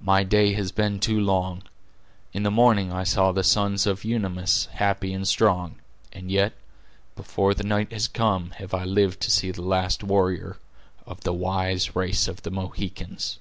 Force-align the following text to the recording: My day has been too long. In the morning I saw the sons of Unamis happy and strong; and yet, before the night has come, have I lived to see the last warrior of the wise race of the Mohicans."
My 0.00 0.24
day 0.24 0.54
has 0.54 0.72
been 0.72 1.00
too 1.00 1.20
long. 1.20 1.62
In 2.32 2.44
the 2.44 2.50
morning 2.50 2.90
I 2.90 3.04
saw 3.04 3.30
the 3.30 3.44
sons 3.44 3.86
of 3.86 4.06
Unamis 4.06 4.68
happy 4.72 5.12
and 5.12 5.28
strong; 5.28 5.74
and 6.14 6.30
yet, 6.32 6.54
before 7.14 7.52
the 7.52 7.62
night 7.62 7.92
has 7.92 8.08
come, 8.08 8.52
have 8.52 8.72
I 8.72 8.84
lived 8.86 9.20
to 9.20 9.30
see 9.30 9.50
the 9.50 9.60
last 9.60 10.02
warrior 10.02 10.56
of 11.04 11.20
the 11.24 11.34
wise 11.34 11.94
race 11.94 12.26
of 12.26 12.40
the 12.40 12.50
Mohicans." 12.50 13.38